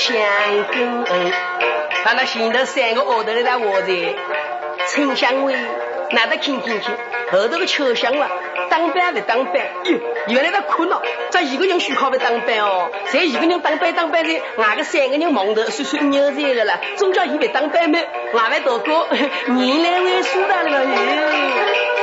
[0.00, 0.16] 香
[0.72, 1.04] 根，
[2.04, 3.88] 他那前头三个奥头来在我在，
[4.88, 5.54] 春香味，
[6.12, 6.90] 哪得听听听，
[7.30, 8.30] 后头个秋香了，
[8.70, 9.98] 当班不当班，哟，
[10.28, 19.06] 原来他困了，这一个人需靠不当班哦，才一个人当班当班的，外个三个人忙头算算牛仔的了，总叫伊不当班没，外外大哥，
[19.52, 21.99] 你来为输大了哟。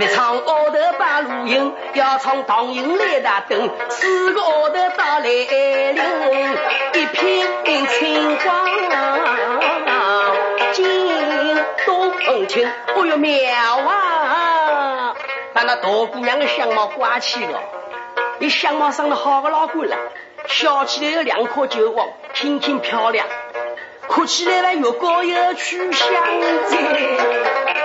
[0.00, 3.70] 别唱奥头把路引，要唱唐营来打灯。
[3.90, 5.94] 四个奥头到来临，
[6.94, 8.66] 一片青光，
[10.72, 15.14] 金冬青，哦哟妙啊！
[15.52, 17.60] 把那大姑娘的相貌挂起了，
[18.38, 19.98] 你相貌生得好个老倌了，
[20.46, 23.26] 笑起来有两颗酒窝，清清漂亮，
[24.06, 26.10] 哭起来了又高又曲香
[26.68, 27.79] 在。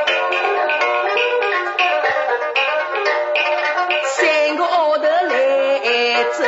[6.38, 6.44] 走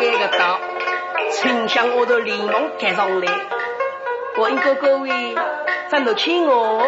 [0.00, 0.60] 一个道，
[1.32, 3.32] 春香我都连忙赶上来。
[4.36, 5.34] 我应该各位，
[5.88, 6.86] 怎么请我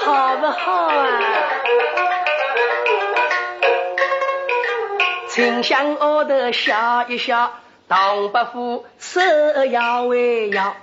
[0.00, 1.20] 好不好啊？
[5.28, 7.52] 丞相额头笑一笑，
[7.88, 9.20] 唐伯虎手
[9.70, 10.74] 摇为摇，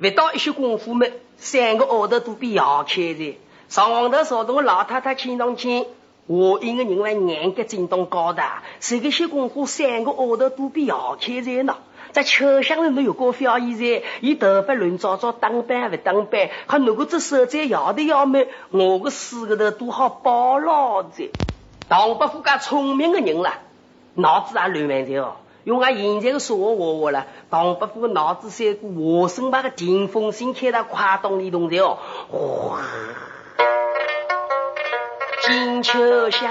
[0.00, 3.38] 不到一些功夫嘛，三个丫头都被摇开了。
[3.68, 5.86] 上皇头说：“同老太太请同请，
[6.26, 8.42] 我一个人为眼个震动高的，
[8.80, 11.76] 这个些功夫三个额头都被摇开了呢。”
[12.12, 21.30] 在车厢里没有过表演噻，伊头发乱糟糟，当班不当班，看如果这手在摇的要命，我个四个头都好包老子。
[21.88, 23.54] 唐伯虎家聪明的人了，
[24.14, 25.36] 脑子也乱蛮的哦。
[25.64, 31.96] 用俺现在的说话话话了，唐伯虎脑子像个华生把个电风扇开到快动里动的哦。
[32.28, 32.82] 哗，
[35.52, 36.50] 金秋香，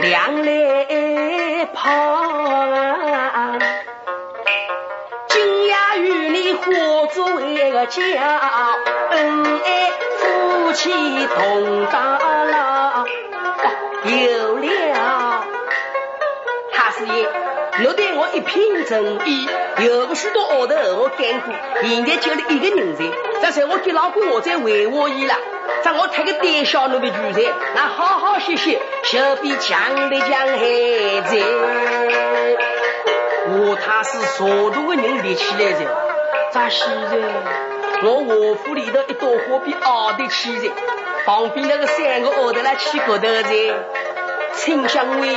[0.00, 3.58] 两来跑啊。
[5.96, 6.62] 与你化
[7.12, 8.00] 作一个家，
[9.10, 10.92] 恩爱夫妻
[11.26, 13.04] 同到老。
[14.04, 15.44] 有了，
[16.72, 17.28] 他是爷，
[17.74, 19.48] 我对我一片诚意，
[19.86, 23.04] 有个许多号头我干过，现在就你一个人在，
[23.40, 25.34] 这才我给老公我在为我伊了，
[25.82, 31.38] 让我抬个胆小奴的主噻，那好好歇歇，小比强的强还在。
[33.54, 35.78] 我他是啥多个人立起来的？
[36.52, 37.18] 咋是的？
[38.04, 40.70] 我卧府里头一朵花比傲得起的，
[41.24, 43.74] 旁边那个三个奥头来起骨头的。
[44.54, 45.28] 丞相喂，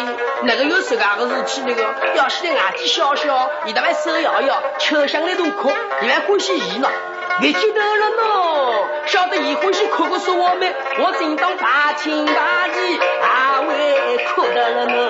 [0.44, 1.84] 那个有自家个事体那个，
[2.16, 6.90] 要是眼睛小小，一大碗手摇摇，吃香那种哭，你还欢喜伊呢？
[7.42, 15.10] 别记得了喏，晓得伊欢喜哭个说我们，我正当大情大义，还会哭得了呢。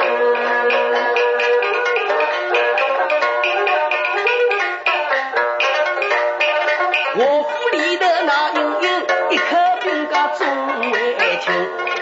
[7.18, 9.44] 我府里的那英英，一口
[9.82, 11.95] 兵家众为听。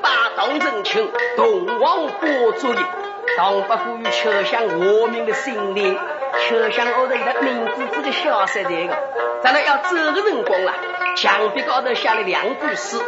[0.00, 2.80] 把当真情，东王国主的，
[3.36, 5.98] 唐伯虎与秋香我们的心灵，
[6.48, 8.96] 秋香后头一个名字这个小三这个，
[9.42, 10.74] 咱们要走的辰光了，
[11.16, 12.98] 墙壁高头写了两句诗，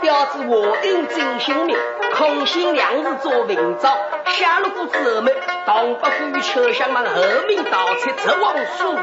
[0.00, 1.76] 标志我应真性命，
[2.14, 3.96] 空心两字做文章。
[4.26, 5.30] 下了过之后嘛，
[5.66, 9.00] 唐伯虎与秋香们后面盗窃，直往苏州。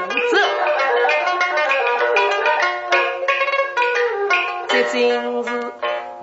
[4.67, 5.64] 这真是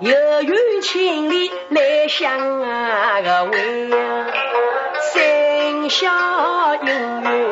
[0.03, 2.59] 有缘千里来相
[3.49, 4.27] 会呀，
[4.99, 7.42] 三下姻缘。